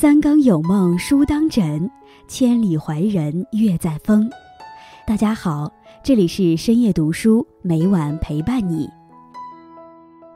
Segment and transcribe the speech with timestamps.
[0.00, 1.90] 三更有梦书当枕，
[2.26, 4.30] 千里怀人月在风。
[5.06, 5.70] 大家好，
[6.02, 8.88] 这里是深夜读书，每晚陪伴你。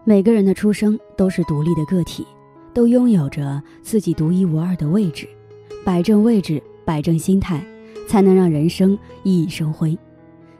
[0.04, 2.26] 每个人的出生都是独立的个体，
[2.74, 5.26] 都拥有着自己独一无二的位置。
[5.82, 7.64] 摆正位置，摆正心态，
[8.06, 8.90] 才能让人生
[9.22, 9.96] 熠熠生辉。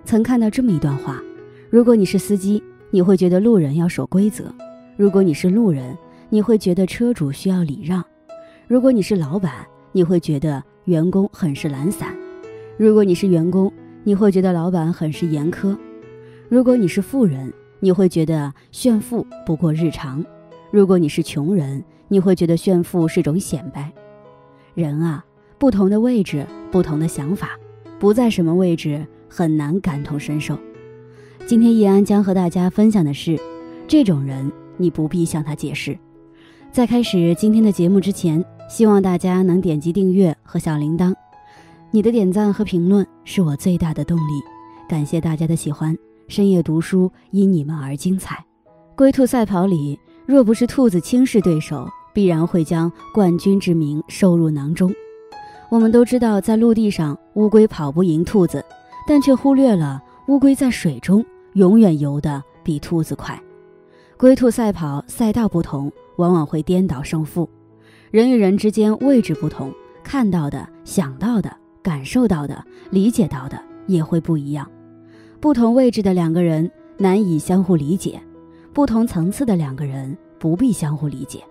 [0.07, 1.21] 曾看到这么一段话：
[1.69, 4.45] 如果你是司机，你会觉得路人要守规则；
[4.97, 5.95] 如果你是路人，
[6.31, 8.01] 你会觉得车主需要礼让；
[8.67, 9.53] 如果你是老板，
[9.93, 12.09] 你会觉得员工很是懒散；
[12.79, 13.71] 如果你是员工，
[14.05, 15.77] 你会觉得老板很是严苛；
[16.49, 20.25] 如果你是富人，你会觉得炫富不过日常；
[20.71, 23.93] 如果你是穷人，你会觉得炫富是种显摆。
[24.75, 25.23] 人啊，
[25.59, 27.51] 不同的位置，不同的想法，
[27.99, 30.59] 不在什么位置很难感同身受。
[31.45, 33.39] 今天易安将和大家分享的是，
[33.87, 35.99] 这种人你不必向他解释。
[36.75, 41.15] 在开始今天的节目之前，希望大家能点击订阅和小铃铛，
[41.93, 44.43] 你的点赞和评论是我最大的动力。
[44.89, 45.97] 感谢大家的喜欢。
[46.27, 48.45] 深夜读书，因你们而精彩。
[48.97, 54.93] 龟兔赛跑里，若不是兔子轻视对手，必然会将冠军之名收入囊中。
[55.71, 58.65] 我们都知道，在陆地上，乌龟跑不赢兔子，
[59.07, 63.41] 但却忽略了乌龟在水中永远游得比兔子快。
[64.17, 67.49] 龟兔赛跑，赛道不同，往往会颠倒胜负。
[68.11, 74.71] 人与人之间位置不同，看到的、想到的、感受到的、理解到的也会不一样。
[75.41, 78.21] 不同位置的两个人难以相互理解，
[78.73, 81.43] 不同层次的两个人不必相互理解。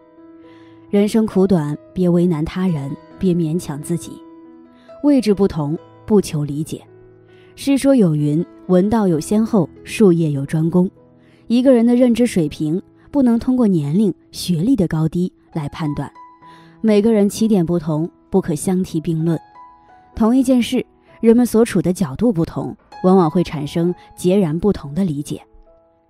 [0.89, 4.13] 人生苦短，别为难他人，别勉强自己。
[5.03, 6.81] 位置不同，不求理解。
[7.55, 10.89] 诗说有云：“文道有先后，术业有专攻。”
[11.47, 12.81] 一个人的认知水平
[13.13, 16.11] 不能通过年龄、学历的高低来判断。
[16.81, 19.39] 每个人起点不同，不可相提并论。
[20.15, 20.83] 同一件事，
[21.21, 22.75] 人们所处的角度不同。
[23.03, 25.41] 往往会产生截然不同的理解，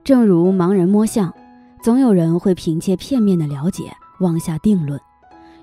[0.03, 1.33] 正如盲人摸象，
[1.81, 4.99] 总有人会凭借片面的了解妄下定论；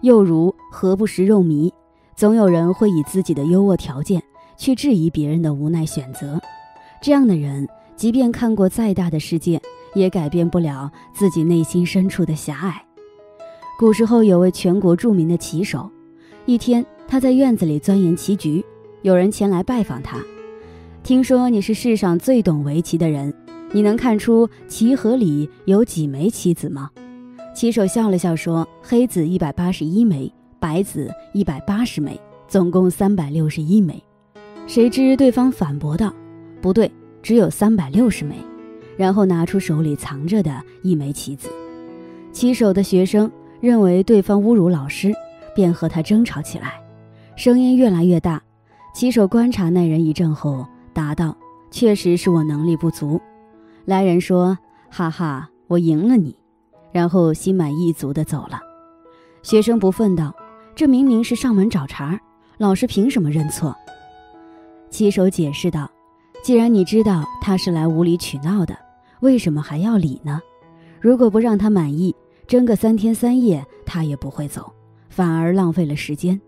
[0.01, 1.73] 又如何不食肉糜，
[2.17, 4.21] 总有人会以自己的优渥条件
[4.57, 6.41] 去质疑别人的无奈选择。
[7.01, 9.63] 这样的人，即便看过再大的世界，
[9.95, 12.85] 也改变不了自己内心深处的狭隘。
[13.79, 15.91] 古时候有位全国著名的棋手，
[16.45, 18.65] 一天他在院子里钻研棋局，
[19.03, 20.19] 有人前来拜访他。
[21.03, 23.33] 听说你是世上最懂围棋的人，
[23.73, 26.91] 你能看出棋盒里有几枚棋子吗？
[27.55, 34.03] 棋手笑了笑说：“黑子一百八十一枚，白子一百八十枚，总共三百六十一枚。”
[34.69, 36.15] 谁知对方反驳道
[36.61, 36.91] ：“不对，
[37.23, 38.37] 只有三百六十枚。”
[39.01, 41.49] 然后拿出手里藏着的一枚棋子。
[42.33, 45.11] 棋手的学生认为对方侮辱老师，
[45.55, 46.79] 便和他争吵起来，
[47.35, 48.43] 声音越来越大。
[48.95, 50.67] 棋手观察那人一阵后。
[50.93, 51.35] 答道
[51.71, 53.19] ：“确实是我能力不足。”
[53.87, 54.59] 来人说
[54.91, 56.37] ：“哈哈，我赢了你。”
[56.93, 58.61] 然后心满意足地走了。
[59.43, 60.35] 学生不忿道
[60.75, 62.19] ：“这明明是上门找茬，
[62.59, 63.75] 老师凭什么认错？”
[64.91, 65.89] 棋手解释道
[66.43, 68.77] ：“既然你知道他是来无理取闹的，
[69.21, 70.41] 为什么还要理呢？
[71.01, 72.15] 如果不让他满意，
[72.47, 74.73] 争个三天三夜，他也不会走，
[75.09, 76.41] 反而浪费了时间。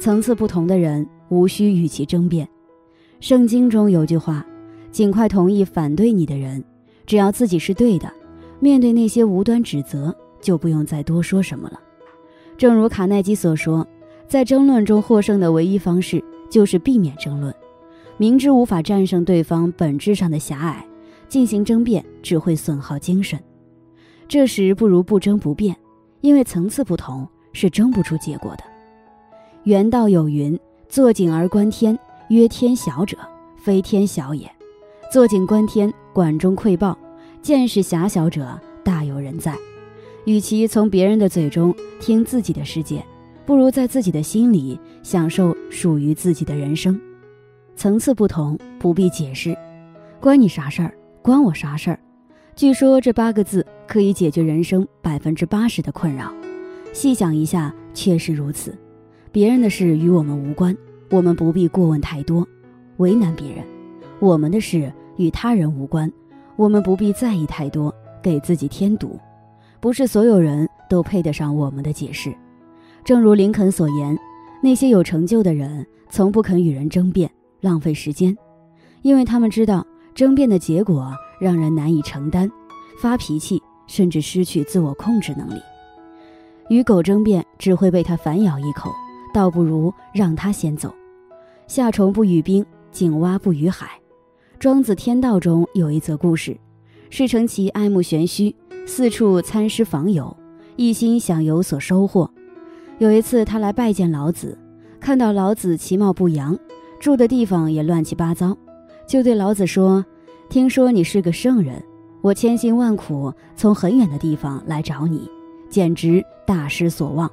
[0.00, 2.48] 层次不同的人，无需与其争辩。”
[3.20, 4.46] 圣经中有句话
[4.90, 6.64] ：“尽快同意反对你的人，
[7.06, 8.10] 只要自己是对的。
[8.60, 11.80] 面对那些无端指责，就不用再多说什么了。”
[12.56, 13.86] 正如卡耐基所说，
[14.26, 17.54] 在争论中获胜的唯一方式就是避免争论。
[18.16, 20.86] 明知无法战胜对方本质上的狭隘，
[21.30, 23.40] 进行争辩只会损耗精神。
[24.28, 25.74] 这时不如不争不辩，
[26.20, 28.64] 因为层次不同是争不出结果的。
[29.64, 30.58] 原道有云
[30.90, 31.98] ：“坐井而观天。”
[32.30, 33.16] 曰天小者，
[33.56, 34.46] 非天小也；
[35.10, 36.96] 坐井观天，管中窥豹，
[37.42, 39.52] 见识狭小者，大有人在。
[40.26, 43.04] 与其从别人的嘴中听自己的世界，
[43.44, 47.00] 不如在自己的心里享受属于自己的人生。
[47.74, 49.56] 层次不同，不必解释。
[50.20, 50.94] 关你啥事儿？
[51.22, 51.98] 关我啥事儿？
[52.56, 56.32] 据说这八个字可以解决人生百分之八十的困扰。
[56.94, 58.76] 细想一下，确实如此。
[59.30, 60.74] 别人的事与我们无关。
[61.10, 62.46] 我们不必过问太多，
[62.96, 63.62] 为难别人。
[64.18, 66.10] 我们的事与他人无关，
[66.56, 69.18] 我们不必在意太多，给自己添堵。
[69.78, 72.32] 不是所有人都配得上我们的解释。
[73.04, 74.16] 正如林肯所言，
[74.62, 77.30] 那些有成就的人从不肯与人争辩，
[77.60, 78.36] 浪费时间，
[79.02, 82.50] 因为他们知道争辩的结果让人难以承担，
[83.00, 85.60] 发脾气，甚至失去自我控制能力。
[86.68, 88.92] 与狗争辩只会被它反咬一口，
[89.32, 90.94] 倒不如让它先走。
[91.66, 93.90] 夏虫不语冰，井蛙不语海。
[94.58, 96.56] 庄子《天道》中有一则故事：
[97.08, 98.54] 释承其爱慕玄虚，
[98.86, 100.36] 四处参师访友，
[100.76, 102.30] 一心想有所收获。
[102.98, 104.58] 有一次，他来拜见老子，
[105.00, 106.58] 看到老子其貌不扬，
[107.00, 108.56] 住的地方也乱七八糟，
[109.10, 110.06] 就对老子说
[110.48, 111.82] ：“听说你是个圣人，
[112.20, 115.28] 我千辛万苦从很远的地方来找你。”
[115.68, 117.28] 简直大失所望。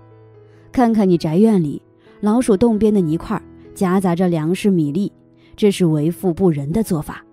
[0.72, 1.80] 看看你宅院里
[2.20, 3.40] 老鼠洞边的泥块，
[3.76, 5.14] 夹杂着粮食米粒，
[5.56, 7.24] 这是为富不仁的做法。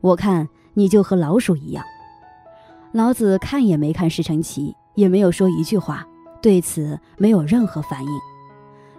[0.00, 1.84] 我看你就和老鼠一样。
[2.92, 6.08] 老子看也没看施承奇，也没有说一句话，
[6.40, 8.10] 对此没有任何反应。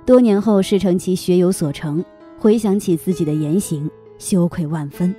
[0.06, 2.06] 多年后，施承奇学有所成，
[2.38, 3.90] 回想起自己的言行，
[4.22, 5.14] 羞愧万分，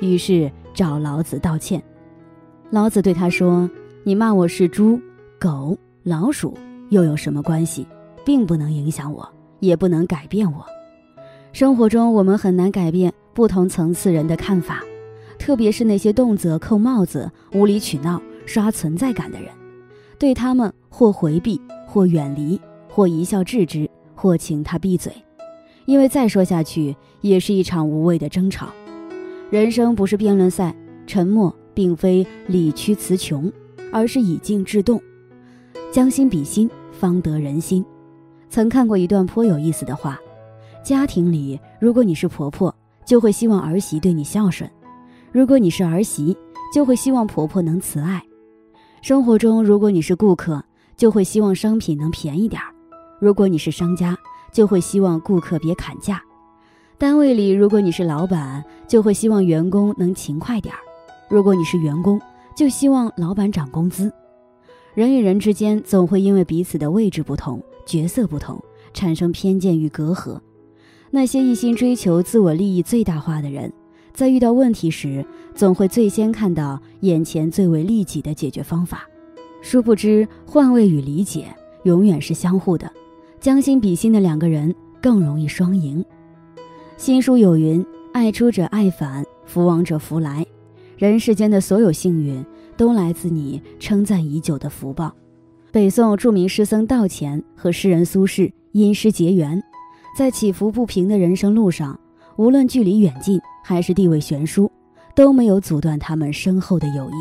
[0.00, 1.80] 于是找老子道歉。
[2.70, 3.70] 老子对他说
[4.02, 5.00] ：“你骂我是猪
[5.38, 6.58] 狗。”老鼠
[6.88, 7.86] 又有什么关系，
[8.24, 9.26] 并不能影响我，
[9.60, 10.66] 也不能改变我。
[11.52, 14.82] 生活中，我们很难改变不同层次人的看法，
[15.38, 19.52] 特别是那些动辄扣帽子、无理取闹、刷存在感的人。
[20.18, 25.12] 对他们，或回避，或远离，或一笑置之，或请他闭嘴，
[25.88, 28.68] 因为再说下去也是一场无谓的争吵。
[29.48, 30.76] 人生不是辩论赛，
[31.06, 33.50] 沉默并非理屈词穷，
[33.90, 35.00] 而是以静制动。
[35.90, 37.82] 将心比心，方得人心。
[38.50, 40.20] 曾看过一段颇有意思的话：
[40.84, 42.74] 家庭里，如果你是婆婆，
[43.06, 44.68] 就会希望儿媳对你孝顺；
[45.32, 46.36] 如果你是儿媳，
[46.74, 48.22] 就会希望婆婆能慈爱。
[49.00, 50.62] 生活中，如果你是顾客，
[50.98, 52.68] 就会希望商品能便宜点儿；
[53.18, 54.14] 如果你是商家，
[54.52, 56.22] 就会希望顾客别砍价。
[56.96, 60.78] 单位里，如果你是老板，就会希望员工能勤快点儿；
[61.28, 62.20] 如果你是员工，
[62.56, 64.12] 就希望老板涨工资。
[64.94, 68.60] 人与人之间总会因为彼此的位置不同、角色不同，
[68.92, 70.40] 产生偏见与隔阂。
[71.10, 73.72] 那些一心追求自我利益最大化的人，
[74.12, 75.24] 在遇到问题时，
[75.54, 79.08] 总会最先看到眼前最为利己的解决方法。
[79.62, 81.46] 殊不知，换位与理解
[81.84, 82.90] 永远是相互的。
[83.48, 86.04] 将心比心的两个人更容易双赢。
[86.98, 90.44] 新书有云：“爱出者爱返，福往者福来。”
[90.98, 92.44] 人世间的所有幸运。
[92.76, 95.14] 都来自你称赞已久的福报。
[95.72, 99.62] 北宋著名诗僧道乾和诗人苏轼因诗结缘，
[100.14, 101.98] 在起伏不平的人生路上，
[102.36, 104.70] 无论距离远近还是地位悬殊，
[105.14, 107.14] 都没有阻断他们深厚的友谊。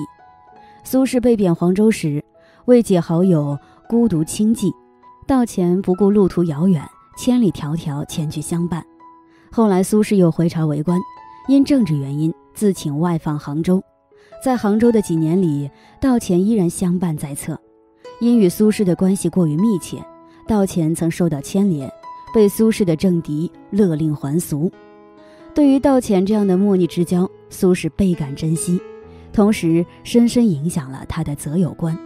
[0.83, 2.21] 苏轼被贬黄州时，
[2.65, 3.57] 为解好友
[3.87, 4.69] 孤独清寂，
[5.27, 6.81] 道乾不顾路途遥远，
[7.17, 8.81] 千里迢迢前去相伴。
[9.51, 10.97] 后来苏轼又回朝为官，
[11.49, 13.83] 因政治原因自请外放杭州。
[14.41, 15.69] 在杭州的几年里，
[15.99, 17.59] 道乾依然相伴在侧。
[18.21, 20.01] 因与苏轼的关系过于密切，
[20.47, 21.91] 道乾曾受到牵连，
[22.33, 24.71] 被苏轼的政敌勒令还俗。
[25.53, 28.81] 对于道乾这样的莫逆之交，苏轼倍感珍惜，
[29.33, 31.97] 同时深深影响了他的择友观。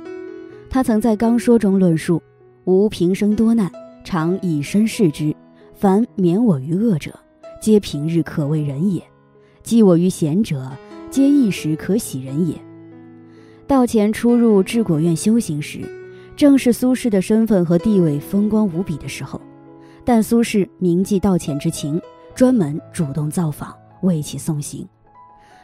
[0.71, 2.19] 他曾在《纲说》中论述
[2.65, 3.71] ：“吾平生多难，
[4.03, 5.35] 常以身试之。
[5.73, 7.17] 凡免我于恶者，
[7.61, 9.01] 皆平日可畏人也；
[9.63, 10.71] 济我于贤者。”
[11.11, 12.55] 皆一时可喜人也。
[13.68, 15.81] 道前初入治国院修行时，
[16.37, 19.41] 正是苏轼的身份和地位风光无比的时候。
[20.06, 22.01] 但苏轼铭记道乾之情，
[22.33, 24.87] 专门主动造访，为其送行。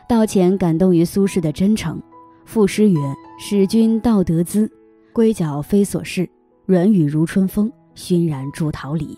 [0.06, 1.98] 道乾感动于苏轼的真诚，
[2.44, 3.00] 赋诗曰
[3.39, 4.70] ：“使君道德资，
[5.13, 6.30] 归脚非所事。
[6.68, 9.18] 软语如春风，熏然筑桃李。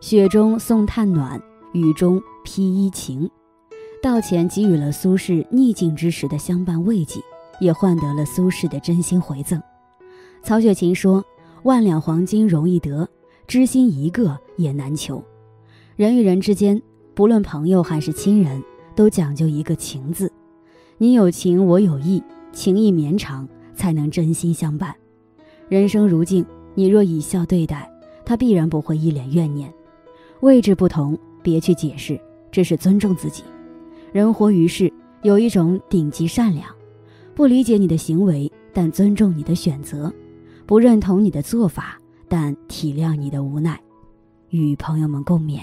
[0.00, 1.38] 雪中送炭暖，
[1.74, 3.30] 雨中披衣晴。”
[4.02, 7.20] 道前给予了苏轼逆境之时的相伴慰藉，
[7.60, 9.62] 也换得了苏轼的真心回赠。
[10.42, 11.22] 曹雪芹说
[11.64, 13.06] ：“万两黄金容易得，
[13.46, 15.22] 知心一个也难求。”
[15.94, 16.80] 人与人之间，
[17.12, 18.64] 不论朋友还是亲人，
[18.96, 20.32] 都讲究一个情字。
[20.96, 24.96] 你有情，我有意，情意绵长，才能真心相伴。
[25.68, 27.90] 人生如镜，你若以笑对待，
[28.24, 29.72] 他必然不会一脸怨念。
[30.40, 33.42] 位置不同，别去解释，这是尊重自己。
[34.12, 36.66] 人活于世，有一种顶级善良，
[37.34, 40.10] 不理解你的行为，但尊重你的选择；
[40.66, 41.98] 不认同你的做法，
[42.28, 43.80] 但体谅你的无奈。
[44.50, 45.60] 与朋友们共勉。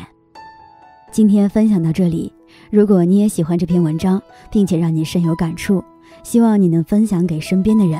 [1.11, 2.31] 今天分享到这里，
[2.71, 5.83] 如果你也喜欢这篇文章，并且让你深有感触，
[6.23, 7.99] 希望你能分享给身边的人，